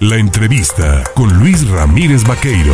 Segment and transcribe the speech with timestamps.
[0.00, 2.72] La entrevista con Luis Ramírez Vaqueiro.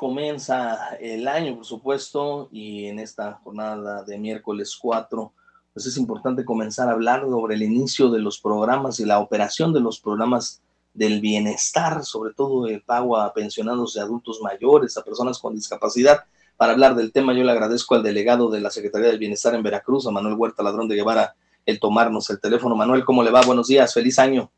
[0.00, 5.32] Comienza el año, por supuesto, y en esta jornada de miércoles 4,
[5.72, 9.72] pues es importante comenzar a hablar sobre el inicio de los programas y la operación
[9.72, 10.62] de los programas
[10.94, 16.24] del bienestar, sobre todo el pago a pensionados de adultos mayores, a personas con discapacidad.
[16.56, 19.62] Para hablar del tema, yo le agradezco al delegado de la Secretaría del Bienestar en
[19.62, 21.36] Veracruz, a Manuel Huerta Ladrón de Guevara,
[21.66, 22.74] el tomarnos el teléfono.
[22.74, 23.42] Manuel, ¿cómo le va?
[23.42, 24.50] Buenos días, feliz año.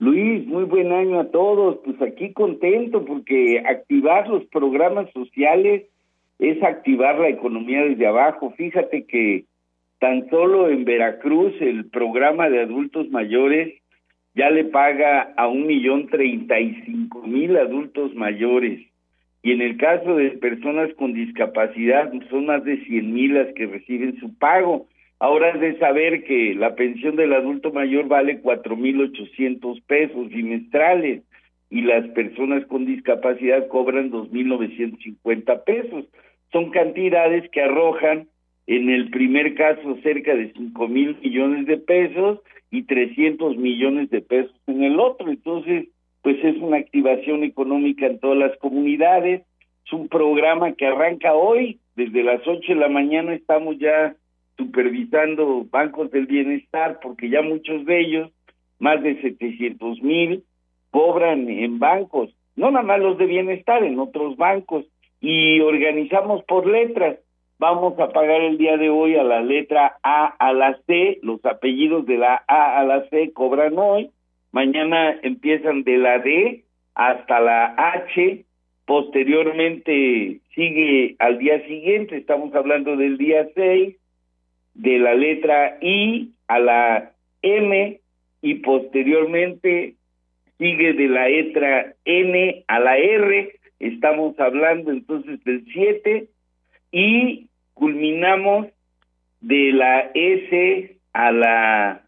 [0.00, 1.78] Luis, muy buen año a todos.
[1.84, 5.86] Pues aquí contento porque activar los programas sociales
[6.38, 8.54] es activar la economía desde abajo.
[8.56, 9.44] Fíjate que
[9.98, 13.74] tan solo en Veracruz el programa de adultos mayores
[14.36, 18.86] ya le paga a un millón treinta y cinco mil adultos mayores.
[19.42, 23.66] Y en el caso de personas con discapacidad, son más de cien mil las que
[23.66, 24.86] reciben su pago.
[25.20, 30.28] Ahora es de saber que la pensión del adulto mayor vale cuatro mil ochocientos pesos
[30.28, 31.22] bimestrales
[31.70, 36.04] y las personas con discapacidad cobran dos mil novecientos cincuenta pesos.
[36.52, 38.28] Son cantidades que arrojan
[38.68, 44.20] en el primer caso cerca de cinco mil millones de pesos y trescientos millones de
[44.20, 45.28] pesos en el otro.
[45.30, 45.88] Entonces,
[46.22, 49.42] pues es una activación económica en todas las comunidades.
[49.84, 54.14] Es un programa que arranca hoy, desde las ocho de la mañana estamos ya
[54.58, 58.30] supervisando bancos del bienestar porque ya muchos de ellos,
[58.78, 60.44] más de 700 mil,
[60.90, 64.84] cobran en bancos, no nada más los de bienestar, en otros bancos,
[65.20, 67.18] y organizamos por letras.
[67.58, 71.44] Vamos a pagar el día de hoy a la letra A a la C, los
[71.44, 74.10] apellidos de la A a la C cobran hoy,
[74.52, 76.64] mañana empiezan de la D
[76.94, 78.44] hasta la H,
[78.86, 83.96] posteriormente sigue al día siguiente, estamos hablando del día 6,
[84.78, 87.12] de la letra I a la
[87.42, 88.00] M
[88.40, 89.94] y posteriormente
[90.56, 96.28] sigue de la letra N a la R, estamos hablando entonces del 7
[96.92, 98.68] y culminamos
[99.40, 102.02] de la S a la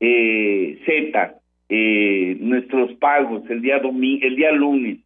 [0.00, 1.34] eh, Z,
[1.70, 4.98] eh, nuestros pagos el día domingo, el día lunes.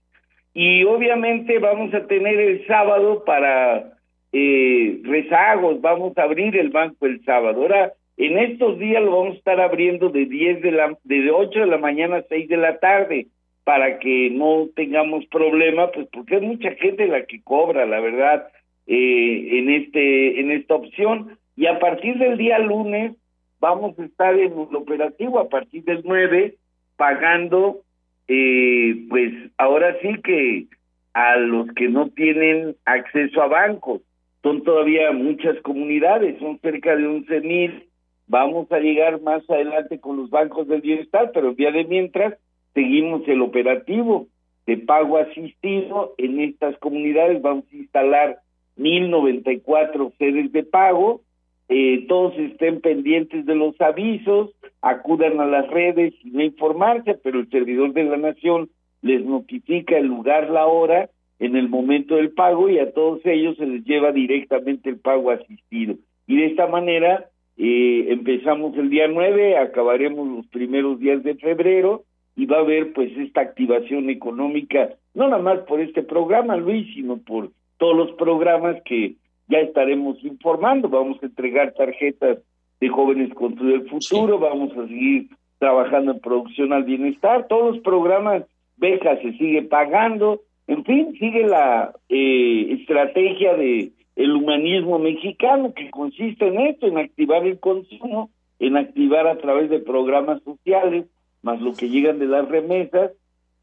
[0.55, 3.93] Y obviamente vamos a tener el sábado para
[4.33, 7.63] eh, rezagos, vamos a abrir el banco el sábado.
[7.63, 11.61] Ahora, en estos días lo vamos a estar abriendo de 10 de la, de 8
[11.61, 13.27] de la mañana a 6 de la tarde,
[13.65, 18.47] para que no tengamos problema, pues porque es mucha gente la que cobra, la verdad,
[18.87, 21.39] eh, en este, en esta opción.
[21.57, 23.17] Y a partir del día lunes
[23.59, 26.55] vamos a estar en el operativo, a partir del 9,
[26.97, 27.81] pagando,
[28.29, 30.67] eh, pues ahora sí que
[31.13, 34.03] a los que no tienen acceso a bancos
[34.47, 37.89] son todavía muchas comunidades, son cerca de 11 mil.
[38.29, 42.35] Vamos a llegar más adelante con los bancos del bienestar, pero el día de mientras
[42.73, 44.29] seguimos el operativo
[44.65, 47.43] de pago asistido en estas comunidades.
[47.43, 48.39] Vamos a instalar
[48.77, 51.23] 1094 sedes de pago.
[51.69, 57.41] Eh, todos estén pendientes de los avisos, acudan a las redes y no informarse, pero
[57.41, 58.71] el servidor de la nación
[59.03, 63.57] les notifica el lugar, la hora en el momento del pago y a todos ellos
[63.57, 65.97] se les lleva directamente el pago asistido.
[66.27, 67.27] Y de esta manera
[67.57, 72.05] eh, empezamos el día 9, acabaremos los primeros días de febrero
[72.37, 76.87] y va a haber pues esta activación económica, no nada más por este programa, Luis,
[76.95, 79.15] sino por todos los programas que
[79.49, 80.89] ya estaremos informando.
[80.89, 82.39] Vamos a entregar tarjetas
[82.81, 87.83] de jóvenes contra el futuro, vamos a seguir trabajando en producción al bienestar, todos los
[87.83, 88.45] programas,
[88.77, 95.91] becas se sigue pagando, en fin, sigue la eh, estrategia de el humanismo mexicano que
[95.91, 101.05] consiste en esto, en activar el consumo, en activar a través de programas sociales,
[101.43, 103.13] más lo que llegan de las remesas,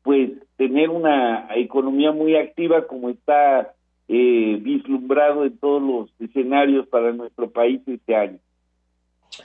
[0.03, 3.73] pues tener una economía muy activa como está
[4.07, 8.37] eh, vislumbrado en todos los escenarios para nuestro país este año.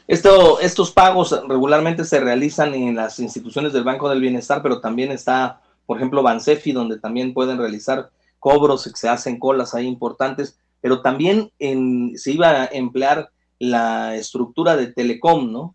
[0.06, 5.10] Esto, estos pagos regularmente se realizan en las instituciones del Banco del Bienestar, pero también
[5.10, 11.00] está por ejemplo, Bansefi, donde también pueden realizar cobros, se hacen colas ahí importantes, pero
[11.00, 15.74] también en, se iba a emplear la estructura de Telecom, ¿no?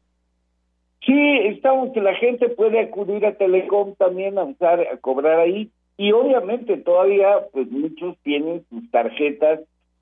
[1.03, 5.71] Sí, estamos que la gente puede acudir a Telecom también a usar, a cobrar ahí,
[5.97, 9.61] y obviamente todavía, pues muchos tienen sus tarjetas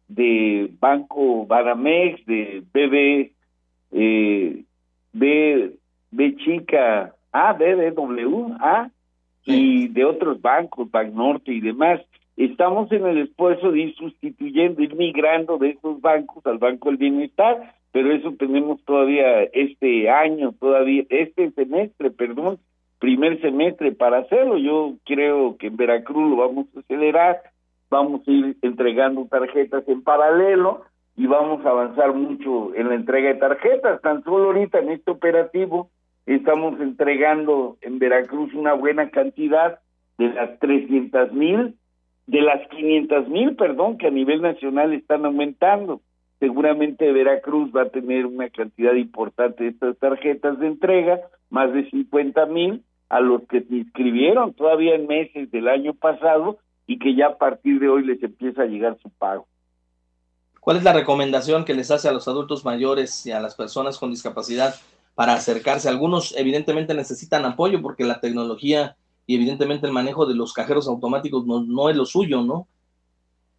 [0.09, 3.31] de Banco Banamex, de BB,
[3.93, 4.63] eh,
[5.13, 5.71] B,
[6.11, 8.91] B chica, A, BBW, A,
[9.45, 12.01] y de otros bancos, Norte y demás.
[12.37, 16.97] Estamos en el esfuerzo de ir sustituyendo, ir migrando de esos bancos al Banco del
[16.97, 22.57] Bienestar, pero eso tenemos todavía este año, todavía este semestre, perdón,
[22.99, 24.57] primer semestre para hacerlo.
[24.57, 27.41] Yo creo que en Veracruz lo vamos a acelerar,
[27.89, 30.83] vamos a ir entregando tarjetas en paralelo
[31.17, 34.01] y vamos a avanzar mucho en la entrega de tarjetas.
[34.01, 35.89] Tan solo ahorita en este operativo
[36.25, 39.79] estamos entregando en Veracruz una buena cantidad
[40.17, 41.75] de las 300 mil,
[42.27, 46.01] de las 500 mil, perdón, que a nivel nacional están aumentando.
[46.39, 51.89] Seguramente Veracruz va a tener una cantidad importante de estas tarjetas de entrega, más de
[51.89, 57.13] 50 mil, a los que se inscribieron todavía en meses del año pasado y que
[57.15, 59.47] ya a partir de hoy les empieza a llegar su pago.
[60.61, 63.97] ¿Cuál es la recomendación que les hace a los adultos mayores y a las personas
[63.97, 64.75] con discapacidad
[65.15, 65.89] para acercarse?
[65.89, 68.95] Algunos evidentemente necesitan apoyo porque la tecnología
[69.27, 72.67] y evidentemente el manejo de los cajeros automáticos no, es lo suyo, ¿no?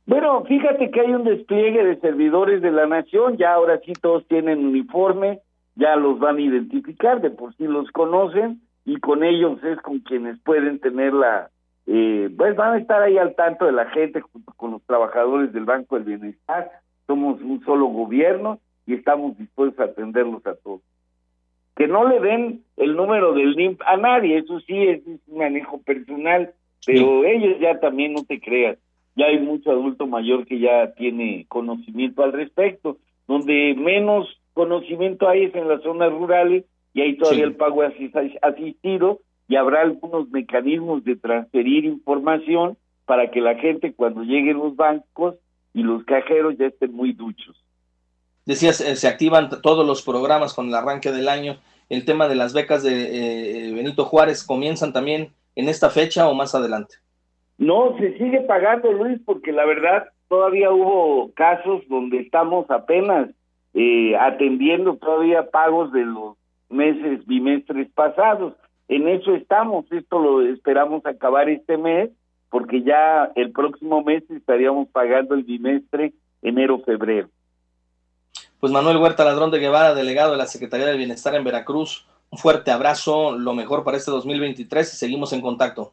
[0.05, 4.27] Bueno, fíjate que hay un despliegue de servidores de la nación, ya ahora sí todos
[4.27, 5.41] tienen uniforme,
[5.77, 10.01] ya los van a identificar, de por sí los conocen y con ellos es con
[10.01, 11.51] quienes pueden tener la,
[11.87, 15.53] eh, pues van a estar ahí al tanto de la gente junto con los trabajadores
[15.53, 16.71] del Banco del Bienestar
[17.07, 20.81] somos un solo gobierno y estamos dispuestos a atenderlos a todos.
[21.77, 25.81] Que no le den el número del NIMP a nadie, eso sí es un manejo
[25.83, 26.53] personal,
[26.85, 28.79] pero ellos ya también no te creas,
[29.15, 35.45] ya hay mucho adulto mayor que ya tiene conocimiento al respecto, donde menos conocimiento hay
[35.45, 36.65] es en las zonas rurales
[36.95, 37.83] y ahí todavía el pago
[38.43, 42.77] asistido y habrá algunos mecanismos de transferir información
[43.07, 45.37] para que la gente cuando lleguen los bancos
[45.75, 47.57] y los cajeros ya estén muy duchos.
[48.44, 51.59] Decías, eh, se activan todos los programas con el arranque del año.
[51.89, 56.35] El tema de las becas de eh, Benito Juárez comienzan también en esta fecha o
[56.35, 56.97] más adelante.
[57.59, 63.29] No, se sigue pagando, Luis, porque la verdad todavía hubo casos donde estamos apenas
[63.75, 66.37] eh, atendiendo todavía pagos de los
[66.69, 68.55] meses bimestres pasados.
[68.89, 72.11] En eso estamos, esto lo esperamos acabar este mes
[72.50, 76.12] porque ya el próximo mes estaríamos pagando el bimestre
[76.43, 77.29] enero-febrero.
[78.62, 82.38] Pues Manuel Huerta Ladrón de Guevara, delegado de la Secretaría del Bienestar en Veracruz, un
[82.38, 85.91] fuerte abrazo, lo mejor para este 2023 y seguimos en contacto.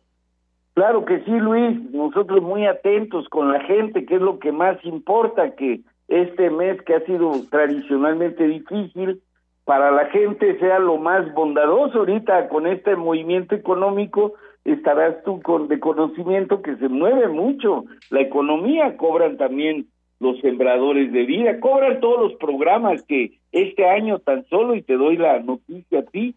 [0.75, 4.77] Claro que sí, Luis, nosotros muy atentos con la gente, que es lo que más
[4.85, 9.19] importa, que este mes que ha sido tradicionalmente difícil,
[9.65, 14.33] para la gente sea lo más bondadoso ahorita con este movimiento económico
[14.63, 19.87] estarás tú con de conocimiento que se mueve mucho la economía, cobran también
[20.19, 24.95] los sembradores de vida, cobran todos los programas que este año tan solo, y te
[24.95, 26.35] doy la noticia a ti,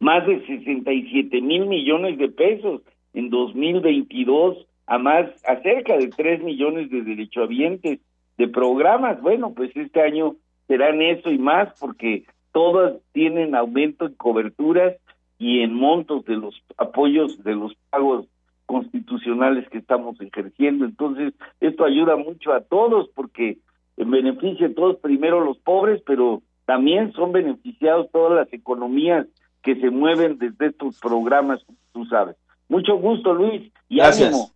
[0.00, 2.82] más de 67 mil millones de pesos
[3.14, 8.00] en 2022, a más, a cerca de 3 millones de derechohabientes
[8.36, 9.20] de programas.
[9.20, 10.36] Bueno, pues este año
[10.68, 14.96] serán eso y más porque todas tienen aumento en coberturas
[15.38, 18.26] y en montos de los apoyos de los pagos
[18.66, 20.84] constitucionales que estamos ejerciendo.
[20.84, 23.58] Entonces, esto ayuda mucho a todos porque
[23.96, 29.26] beneficia a todos, primero los pobres, pero también son beneficiados todas las economías
[29.62, 32.36] que se mueven desde estos programas, tú sabes.
[32.68, 34.52] Mucho gusto, Luis, y Gracias.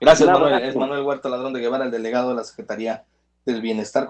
[0.00, 0.62] Gracias, Manuel.
[0.62, 3.04] Es Manuel Huerta Ladrón de Guevara, el delegado de la Secretaría
[3.44, 4.06] del Bienestar.